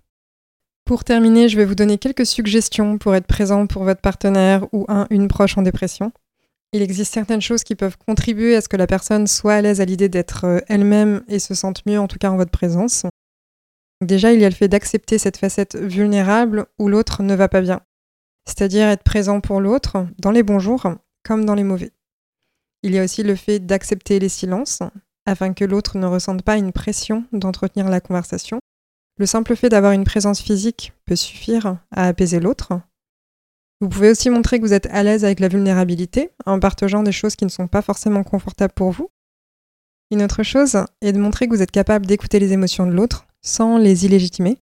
Pour 0.85 1.03
terminer, 1.03 1.47
je 1.47 1.57
vais 1.57 1.65
vous 1.65 1.75
donner 1.75 1.97
quelques 1.97 2.25
suggestions 2.25 2.97
pour 2.97 3.15
être 3.15 3.27
présent 3.27 3.67
pour 3.67 3.83
votre 3.83 4.01
partenaire 4.01 4.67
ou 4.73 4.85
un, 4.89 5.07
une 5.09 5.27
proche 5.27 5.57
en 5.57 5.61
dépression. 5.61 6.11
Il 6.73 6.81
existe 6.81 7.13
certaines 7.13 7.41
choses 7.41 7.63
qui 7.63 7.75
peuvent 7.75 7.97
contribuer 7.97 8.55
à 8.55 8.61
ce 8.61 8.69
que 8.69 8.77
la 8.77 8.87
personne 8.87 9.27
soit 9.27 9.55
à 9.55 9.61
l'aise 9.61 9.81
à 9.81 9.85
l'idée 9.85 10.09
d'être 10.09 10.45
euh, 10.45 10.59
elle-même 10.67 11.23
et 11.27 11.39
se 11.39 11.53
sente 11.53 11.85
mieux, 11.85 11.99
en 11.99 12.07
tout 12.07 12.17
cas 12.17 12.29
en 12.29 12.37
votre 12.37 12.51
présence. 12.51 13.05
Déjà, 14.01 14.33
il 14.33 14.39
y 14.39 14.45
a 14.45 14.49
le 14.49 14.55
fait 14.55 14.67
d'accepter 14.67 15.17
cette 15.17 15.37
facette 15.37 15.75
vulnérable 15.75 16.65
où 16.79 16.87
l'autre 16.87 17.23
ne 17.23 17.35
va 17.35 17.49
pas 17.49 17.61
bien. 17.61 17.81
C'est-à-dire 18.45 18.87
être 18.87 19.03
présent 19.03 19.41
pour 19.41 19.61
l'autre, 19.61 20.07
dans 20.17 20.31
les 20.31 20.43
bons 20.43 20.59
jours 20.59 20.87
comme 21.23 21.45
dans 21.45 21.55
les 21.55 21.63
mauvais. 21.63 21.91
Il 22.83 22.93
y 22.95 22.99
a 22.99 23.03
aussi 23.03 23.21
le 23.21 23.35
fait 23.35 23.59
d'accepter 23.59 24.17
les 24.17 24.29
silences, 24.29 24.81
afin 25.25 25.53
que 25.53 25.65
l'autre 25.65 25.97
ne 25.97 26.05
ressente 26.05 26.41
pas 26.43 26.57
une 26.57 26.71
pression 26.71 27.25
d'entretenir 27.31 27.89
la 27.89 28.01
conversation. 28.01 28.59
Le 29.17 29.25
simple 29.25 29.55
fait 29.55 29.69
d'avoir 29.69 29.91
une 29.91 30.03
présence 30.03 30.41
physique 30.41 30.93
peut 31.05 31.15
suffire 31.15 31.77
à 31.91 32.07
apaiser 32.07 32.39
l'autre, 32.39 32.81
vous 33.81 33.89
pouvez 33.89 34.11
aussi 34.11 34.29
montrer 34.29 34.59
que 34.59 34.63
vous 34.63 34.73
êtes 34.73 34.85
à 34.91 35.01
l'aise 35.01 35.25
avec 35.25 35.39
la 35.39 35.47
vulnérabilité 35.47 36.29
en 36.45 36.59
partageant 36.59 37.01
des 37.01 37.11
choses 37.11 37.35
qui 37.35 37.45
ne 37.45 37.49
sont 37.49 37.67
pas 37.67 37.81
forcément 37.81 38.23
confortables 38.23 38.75
pour 38.75 38.91
vous. 38.91 39.09
Une 40.11 40.21
autre 40.21 40.43
chose 40.43 40.77
est 41.01 41.13
de 41.13 41.19
montrer 41.19 41.47
que 41.47 41.55
vous 41.55 41.63
êtes 41.63 41.71
capable 41.71 42.05
d'écouter 42.05 42.37
les 42.37 42.53
émotions 42.53 42.85
de 42.85 42.91
l'autre 42.91 43.25
sans 43.41 43.79
les 43.79 44.05
illégitimer 44.05 44.59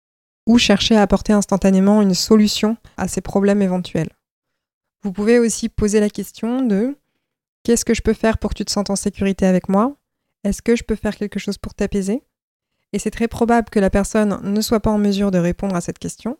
ou 0.46 0.60
chercher 0.60 0.96
à 0.96 1.02
apporter 1.02 1.34
instantanément 1.34 2.04
une 2.04 2.14
solution 2.14 2.78
à 2.96 3.08
ces 3.08 3.22
problèmes 3.22 3.64
éventuels. 3.64 4.12
Vous 5.02 5.12
pouvez 5.12 5.40
aussi 5.40 5.68
poser 5.68 6.00
la 6.00 6.12
question 6.12 6.62
de 6.62 6.96
qu'est-ce 7.64 7.86
que 7.86 7.96
je 7.96 8.04
peux 8.04 8.14
faire 8.14 8.38
pour 8.38 8.52
que 8.52 8.58
tu 8.58 8.66
te 8.66 8.72
sentes 8.72 8.92
en 8.92 8.96
sécurité 8.96 9.48
avec 9.48 9.68
moi? 9.68 9.97
Est-ce 10.48 10.62
que 10.62 10.77
je 10.77 10.84
peux 10.84 10.96
faire 10.96 11.18
quelque 11.18 11.39
chose 11.39 11.58
pour 11.58 11.74
t'apaiser? 11.74 12.24
Et 12.94 13.00
c'est 13.00 13.12
très 13.12 13.27
probable 13.27 13.70
que 13.70 13.82
la 13.82 13.89
personne 13.89 14.39
ne 14.42 14.62
soit 14.62 14.80
pas 14.80 14.92
en 14.92 14.98
mesure 14.98 15.30
de 15.30 15.38
répondre 15.38 15.75
à 15.75 15.82
cette 15.82 16.00
question, 16.00 16.38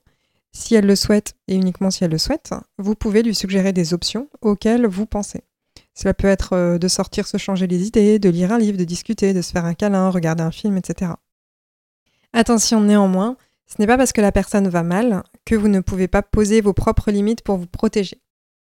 si 0.54 0.76
elle 0.76 0.86
le 0.86 0.96
souhaite, 0.96 1.36
et 1.50 1.56
uniquement 1.56 1.92
si 1.92 2.06
elle 2.06 2.12
le 2.12 2.18
souhaite, 2.18 2.52
vous 2.78 2.96
pouvez 2.96 3.22
lui 3.22 3.36
suggérer 3.36 3.74
des 3.74 3.94
options 3.94 4.30
auxquelles 4.40 4.88
vous 4.88 5.06
pensez. 5.06 5.44
Cela 5.94 6.14
peut 6.14 6.30
être 6.30 6.54
euh, 6.54 6.78
de 6.78 6.88
sortir 6.88 7.28
se 7.28 7.38
changer 7.38 7.68
les 7.68 7.86
idées, 7.86 8.18
de 8.18 8.30
lire 8.30 8.54
un 8.54 8.60
livre, 8.60 8.78
de 8.78 8.86
discuter, 8.86 9.34
de 9.34 9.42
se 9.42 9.52
faire 9.52 9.66
un 9.66 9.74
câlin, 9.74 10.10
regarder 10.10 10.44
un 10.44 10.52
film, 10.52 10.78
etc. 10.78 11.12
Attention 12.32 12.80
néanmoins, 12.80 13.36
Ce 13.66 13.76
n'est 13.80 13.88
pas 13.88 13.98
parce 13.98 14.14
que 14.14 14.22
la 14.22 14.32
personne 14.32 14.70
va 14.70 14.84
mal 14.84 15.24
que 15.44 15.56
vous 15.56 15.68
ne 15.68 15.82
pouvez 15.82 16.08
pas 16.08 16.22
poser 16.22 16.62
vos 16.62 16.72
propres 16.72 17.12
limites 17.12 17.42
pour 17.42 17.58
vous 17.58 17.68
protéger. 17.68 18.22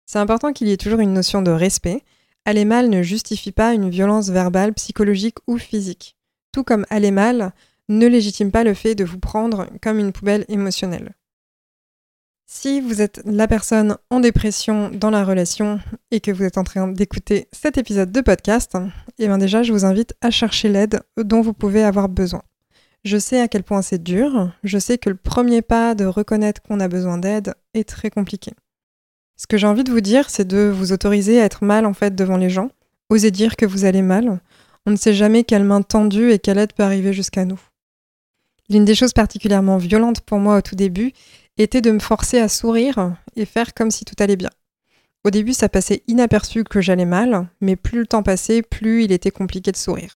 C'est 0.05 0.19
important 0.19 0.53
qu'il 0.53 0.69
y 0.69 0.71
ait 0.71 0.77
toujours 0.77 1.01
une 1.01 1.11
notion 1.11 1.41
de 1.41 1.51
respect. 1.51 2.03
Aller 2.45 2.65
mal 2.65 2.89
ne 2.89 3.01
justifie 3.01 3.51
pas 3.51 3.73
une 3.73 3.89
violence 3.89 4.29
verbale, 4.29 4.73
psychologique 4.73 5.37
ou 5.47 5.57
physique. 5.57 6.15
Tout 6.51 6.63
comme 6.63 6.85
aller 6.89 7.11
mal 7.11 7.53
ne 7.89 8.07
légitime 8.07 8.51
pas 8.51 8.63
le 8.63 8.73
fait 8.73 8.95
de 8.95 9.03
vous 9.03 9.19
prendre 9.19 9.67
comme 9.81 9.99
une 9.99 10.11
poubelle 10.11 10.45
émotionnelle. 10.47 11.15
Si 12.47 12.79
vous 12.79 13.01
êtes 13.01 13.21
la 13.25 13.47
personne 13.47 13.97
en 14.11 14.19
dépression 14.19 14.89
dans 14.89 15.09
la 15.09 15.25
relation 15.25 15.79
et 16.11 16.19
que 16.19 16.31
vous 16.31 16.43
êtes 16.43 16.59
en 16.59 16.63
train 16.63 16.87
d'écouter 16.87 17.47
cet 17.51 17.79
épisode 17.79 18.11
de 18.11 18.21
podcast, 18.21 18.77
eh 19.17 19.25
bien 19.25 19.39
déjà 19.39 19.63
je 19.63 19.73
vous 19.73 19.83
invite 19.83 20.13
à 20.21 20.29
chercher 20.29 20.69
l'aide 20.69 21.01
dont 21.17 21.41
vous 21.41 21.53
pouvez 21.53 21.83
avoir 21.83 22.07
besoin. 22.07 22.43
Je 23.03 23.17
sais 23.17 23.41
à 23.41 23.47
quel 23.47 23.63
point 23.63 23.81
c'est 23.81 24.01
dur, 24.01 24.51
je 24.63 24.77
sais 24.77 24.99
que 24.99 25.09
le 25.09 25.15
premier 25.15 25.63
pas 25.63 25.95
de 25.95 26.05
reconnaître 26.05 26.61
qu'on 26.61 26.79
a 26.79 26.87
besoin 26.87 27.17
d'aide 27.17 27.55
est 27.73 27.87
très 27.89 28.11
compliqué. 28.11 28.51
Ce 29.37 29.47
que 29.47 29.57
j'ai 29.57 29.67
envie 29.67 29.83
de 29.83 29.91
vous 29.91 30.01
dire, 30.01 30.29
c'est 30.29 30.47
de 30.47 30.71
vous 30.73 30.91
autoriser 30.93 31.41
à 31.41 31.45
être 31.45 31.63
mal 31.63 31.85
en 31.85 31.93
fait 31.93 32.15
devant 32.15 32.37
les 32.37 32.49
gens, 32.49 32.69
oser 33.09 33.31
dire 33.31 33.55
que 33.55 33.65
vous 33.65 33.85
allez 33.85 34.01
mal. 34.01 34.39
On 34.85 34.91
ne 34.91 34.95
sait 34.95 35.13
jamais 35.13 35.43
quelle 35.43 35.63
main 35.63 35.81
tendue 35.81 36.31
et 36.31 36.39
quelle 36.39 36.57
aide 36.57 36.73
peut 36.73 36.83
arriver 36.83 37.11
jusqu'à 37.11 37.43
nous. 37.45 37.59
L'une 38.69 38.85
des 38.85 38.95
choses 38.95 39.13
particulièrement 39.13 39.77
violentes 39.77 40.21
pour 40.21 40.39
moi 40.39 40.57
au 40.57 40.61
tout 40.61 40.75
début 40.75 41.11
était 41.57 41.81
de 41.81 41.91
me 41.91 41.99
forcer 41.99 42.39
à 42.39 42.49
sourire 42.49 43.15
et 43.35 43.45
faire 43.45 43.73
comme 43.73 43.91
si 43.91 44.05
tout 44.05 44.15
allait 44.19 44.35
bien. 44.35 44.49
Au 45.23 45.31
début, 45.31 45.53
ça 45.53 45.69
passait 45.69 46.03
inaperçu 46.07 46.63
que 46.63 46.81
j'allais 46.81 47.05
mal, 47.05 47.47
mais 47.59 47.75
plus 47.75 47.99
le 47.99 48.07
temps 48.07 48.23
passait, 48.23 48.61
plus 48.61 49.03
il 49.03 49.11
était 49.11 49.31
compliqué 49.31 49.71
de 49.71 49.77
sourire. 49.77 50.13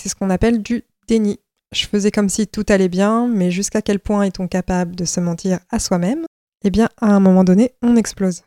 C'est 0.00 0.08
ce 0.08 0.14
qu'on 0.14 0.30
appelle 0.30 0.62
du 0.62 0.84
déni. 1.08 1.40
Je 1.72 1.86
faisais 1.86 2.10
comme 2.10 2.28
si 2.28 2.46
tout 2.46 2.64
allait 2.68 2.88
bien, 2.88 3.26
mais 3.26 3.50
jusqu'à 3.50 3.82
quel 3.82 3.98
point 3.98 4.22
est-on 4.22 4.46
capable 4.46 4.94
de 4.94 5.04
se 5.04 5.20
mentir 5.20 5.58
à 5.70 5.78
soi-même? 5.78 6.24
Eh 6.64 6.70
bien, 6.70 6.88
à 7.00 7.14
un 7.14 7.20
moment 7.20 7.44
donné, 7.44 7.72
on 7.82 7.96
explose. 7.96 8.42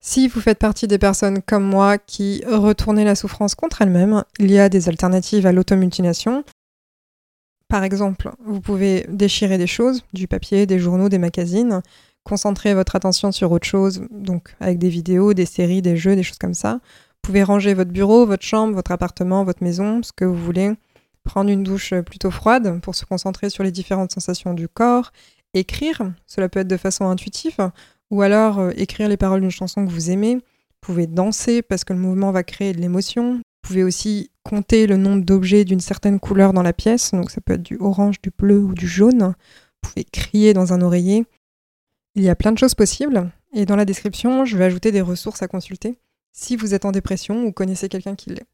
Si 0.00 0.28
vous 0.28 0.40
faites 0.40 0.58
partie 0.58 0.86
des 0.86 0.98
personnes 0.98 1.42
comme 1.42 1.64
moi 1.64 1.98
qui 1.98 2.42
retournaient 2.46 3.04
la 3.04 3.16
souffrance 3.16 3.54
contre 3.54 3.82
elles-mêmes, 3.82 4.22
il 4.38 4.50
y 4.50 4.58
a 4.58 4.68
des 4.68 4.88
alternatives 4.88 5.46
à 5.46 5.52
l'automutilation. 5.52 6.44
Par 7.68 7.82
exemple, 7.84 8.30
vous 8.44 8.60
pouvez 8.60 9.06
déchirer 9.08 9.58
des 9.58 9.66
choses, 9.66 10.04
du 10.12 10.28
papier, 10.28 10.66
des 10.66 10.78
journaux, 10.78 11.08
des 11.08 11.18
magazines, 11.18 11.82
concentrer 12.24 12.74
votre 12.74 12.94
attention 12.96 13.32
sur 13.32 13.50
autre 13.50 13.66
chose, 13.66 14.02
donc 14.10 14.54
avec 14.60 14.78
des 14.78 14.88
vidéos, 14.88 15.34
des 15.34 15.46
séries, 15.46 15.82
des 15.82 15.96
jeux, 15.96 16.14
des 16.14 16.22
choses 16.22 16.38
comme 16.38 16.54
ça. 16.54 16.74
Vous 16.74 17.22
pouvez 17.22 17.42
ranger 17.42 17.74
votre 17.74 17.90
bureau, 17.90 18.24
votre 18.24 18.44
chambre, 18.44 18.74
votre 18.74 18.92
appartement, 18.92 19.44
votre 19.44 19.64
maison, 19.64 20.02
ce 20.02 20.12
que 20.12 20.24
vous 20.24 20.36
voulez 20.36 20.72
prendre 21.24 21.50
une 21.50 21.62
douche 21.62 21.92
plutôt 22.06 22.30
froide 22.30 22.80
pour 22.80 22.94
se 22.94 23.04
concentrer 23.04 23.50
sur 23.50 23.62
les 23.62 23.70
différentes 23.70 24.12
sensations 24.12 24.54
du 24.54 24.66
corps, 24.66 25.12
écrire, 25.54 26.12
cela 26.26 26.48
peut 26.48 26.60
être 26.60 26.68
de 26.68 26.76
façon 26.76 27.08
intuitive, 27.08 27.70
ou 28.10 28.22
alors 28.22 28.58
euh, 28.58 28.70
écrire 28.76 29.08
les 29.08 29.16
paroles 29.16 29.40
d'une 29.40 29.50
chanson 29.50 29.86
que 29.86 29.90
vous 29.90 30.10
aimez. 30.10 30.36
Vous 30.36 30.80
pouvez 30.80 31.06
danser 31.06 31.62
parce 31.62 31.84
que 31.84 31.92
le 31.92 31.98
mouvement 31.98 32.30
va 32.30 32.42
créer 32.42 32.72
de 32.72 32.80
l'émotion. 32.80 33.34
Vous 33.34 33.42
pouvez 33.62 33.84
aussi 33.84 34.30
compter 34.44 34.86
le 34.86 34.96
nombre 34.96 35.24
d'objets 35.24 35.64
d'une 35.64 35.80
certaine 35.80 36.20
couleur 36.20 36.52
dans 36.52 36.62
la 36.62 36.72
pièce, 36.72 37.10
donc 37.12 37.30
ça 37.30 37.40
peut 37.40 37.54
être 37.54 37.62
du 37.62 37.76
orange, 37.80 38.20
du 38.22 38.30
bleu 38.36 38.58
ou 38.58 38.74
du 38.74 38.86
jaune. 38.86 39.34
Vous 39.82 39.90
pouvez 39.90 40.04
crier 40.04 40.54
dans 40.54 40.72
un 40.72 40.80
oreiller. 40.80 41.26
Il 42.14 42.22
y 42.22 42.30
a 42.30 42.34
plein 42.34 42.52
de 42.52 42.58
choses 42.58 42.74
possibles, 42.74 43.30
et 43.52 43.66
dans 43.66 43.76
la 43.76 43.84
description, 43.84 44.44
je 44.44 44.56
vais 44.56 44.64
ajouter 44.64 44.92
des 44.92 45.00
ressources 45.00 45.42
à 45.42 45.48
consulter 45.48 45.98
si 46.32 46.56
vous 46.56 46.74
êtes 46.74 46.84
en 46.84 46.92
dépression 46.92 47.44
ou 47.44 47.52
connaissez 47.52 47.88
quelqu'un 47.88 48.14
qui 48.14 48.30
l'est. 48.30 48.46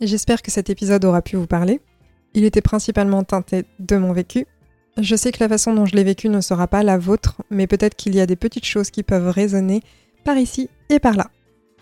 J'espère 0.00 0.42
que 0.42 0.50
cet 0.50 0.70
épisode 0.70 1.04
aura 1.04 1.22
pu 1.22 1.36
vous 1.36 1.46
parler. 1.46 1.80
Il 2.34 2.44
était 2.44 2.60
principalement 2.60 3.24
teinté 3.24 3.64
de 3.78 3.96
mon 3.96 4.12
vécu. 4.12 4.46
Je 5.00 5.14
sais 5.14 5.30
que 5.30 5.38
la 5.38 5.48
façon 5.48 5.72
dont 5.74 5.86
je 5.86 5.94
l'ai 5.94 6.02
vécu 6.02 6.28
ne 6.28 6.40
sera 6.40 6.66
pas 6.66 6.82
la 6.82 6.98
vôtre, 6.98 7.36
mais 7.50 7.68
peut-être 7.68 7.94
qu'il 7.94 8.16
y 8.16 8.20
a 8.20 8.26
des 8.26 8.34
petites 8.34 8.64
choses 8.64 8.90
qui 8.90 9.04
peuvent 9.04 9.30
résonner 9.30 9.80
par 10.24 10.36
ici 10.36 10.68
et 10.90 10.98
par 10.98 11.14
là. 11.14 11.30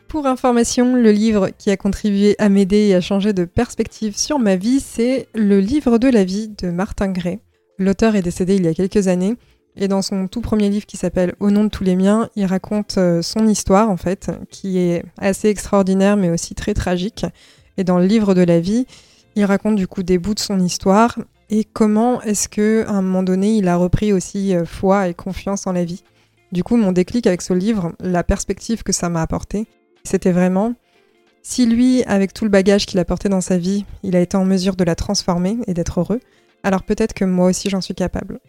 Pour 0.07 0.27
information, 0.27 0.95
le 0.95 1.13
livre 1.13 1.49
qui 1.57 1.71
a 1.71 1.79
contribué 1.79 2.37
à 2.39 2.51
m'aider 2.51 2.89
et 2.89 2.95
à 2.95 3.01
changer 3.01 3.33
de 3.33 3.47
perspective 3.47 4.19
sur 4.19 4.39
ma 4.39 4.57
vie, 4.57 4.81
c'est 4.81 5.29
Le 5.35 5.61
livre 5.61 5.97
de 5.97 6.09
la 6.09 6.25
vie 6.25 6.49
de 6.49 6.69
Martin 6.69 7.09
Gray. 7.09 7.41
L'auteur 7.79 8.17
est 8.17 8.23
décédé 8.23 8.57
il 8.57 8.67
y 8.67 8.69
a 8.69 8.75
quelques 8.75 9.09
années, 9.09 9.37
et 9.77 9.89
dans 9.89 10.03
son 10.03 10.29
tout 10.29 10.43
premier 10.43 10.69
livre 10.69 10.85
qui 10.85 10.99
s'appelle 10.99 11.35
Au 11.41 11.51
nom 11.51 11.65
de 11.65 11.71
tous 11.71 11.85
les 11.85 11.97
miens, 11.97 12.29
il 12.37 12.45
raconte 12.45 12.99
euh, 12.99 13.23
son 13.23 13.47
histoire 13.49 13.89
en 13.89 13.97
fait, 13.97 14.31
qui 14.51 14.79
est 14.79 15.03
assez 15.17 15.49
extraordinaire 15.49 16.19
mais 16.19 16.29
aussi 16.29 16.55
très 16.55 16.75
tragique. 16.75 17.25
Et 17.79 17.85
dans 17.85 17.99
le 17.99 18.07
livre 18.07 18.35
de 18.35 18.43
la 18.43 18.61
vie, 18.61 18.87
il 19.37 19.45
raconte 19.47 19.77
du 19.77 19.87
coup 19.87 20.03
des 20.03 20.19
bouts 20.19 20.35
de 20.35 20.41
son 20.41 20.61
histoire 20.61 21.19
et 21.51 21.65
comment 21.65 22.21
est-ce 22.23 22.49
que 22.49 22.85
à 22.87 22.93
un 22.93 23.03
moment 23.03 23.23
donné 23.23 23.57
il 23.57 23.69
a 23.69 23.77
repris 23.77 24.13
aussi 24.13 24.55
euh, 24.55 24.65
foi 24.65 25.09
et 25.09 25.15
confiance 25.15 25.67
en 25.67 25.73
la 25.73 25.85
vie? 25.85 26.03
Du 26.53 26.63
coup, 26.63 26.77
mon 26.77 26.93
déclic 26.93 27.27
avec 27.27 27.43
ce 27.43 27.53
livre, 27.53 27.93
la 28.01 28.23
perspective 28.23 28.83
que 28.83 28.93
ça 28.93 29.09
m'a 29.09 29.23
apporté, 29.23 29.67
c'était 30.05 30.33
vraiment 30.33 30.75
si 31.43 31.65
lui, 31.65 32.03
avec 32.05 32.35
tout 32.35 32.45
le 32.45 32.51
bagage 32.51 32.87
qu'il 32.87 32.99
a 32.99 33.05
porté 33.05 33.29
dans 33.29 33.41
sa 33.41 33.57
vie, 33.57 33.85
il 34.03 34.17
a 34.17 34.21
été 34.21 34.37
en 34.37 34.45
mesure 34.45 34.75
de 34.75 34.83
la 34.83 34.97
transformer 34.97 35.59
et 35.69 35.75
d'être 35.75 36.01
heureux, 36.01 36.21
alors 36.65 36.83
peut-être 36.83 37.15
que 37.15 37.25
moi 37.25 37.47
aussi 37.47 37.71
j'en 37.71 37.81
suis 37.81 37.95
capable. 37.95 38.41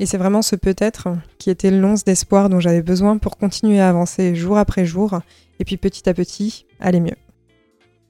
Et 0.00 0.06
c'est 0.06 0.18
vraiment 0.18 0.42
ce 0.42 0.56
peut-être 0.56 1.08
qui 1.38 1.50
était 1.50 1.70
l'once 1.70 2.02
d'espoir 2.02 2.48
dont 2.48 2.58
j'avais 2.58 2.82
besoin 2.82 3.18
pour 3.18 3.36
continuer 3.36 3.80
à 3.80 3.88
avancer 3.88 4.34
jour 4.34 4.58
après 4.58 4.84
jour, 4.84 5.20
et 5.60 5.64
puis 5.64 5.76
petit 5.76 6.08
à 6.08 6.14
petit, 6.14 6.66
aller 6.80 6.98
mieux. 6.98 7.14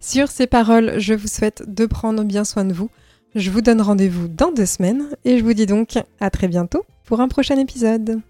Sur 0.01 0.29
ces 0.29 0.47
paroles, 0.47 0.99
je 0.99 1.13
vous 1.13 1.29
souhaite 1.29 1.65
de 1.67 1.85
prendre 1.85 2.25
bien 2.25 2.45
soin 2.45 2.65
de 2.65 2.73
vous. 2.73 2.89
Je 3.37 3.51
vous 3.51 3.61
donne 3.61 3.83
rendez-vous 3.83 4.29
dans 4.29 4.51
deux 4.51 4.65
semaines 4.65 5.09
et 5.27 5.39
je 5.39 5.45
vous 5.45 5.53
dis 5.53 5.67
donc 5.67 5.99
à 6.21 6.31
très 6.31 6.49
bientôt 6.49 6.87
pour 7.05 7.21
un 7.21 7.29
prochain 7.29 7.59
épisode. 7.59 8.23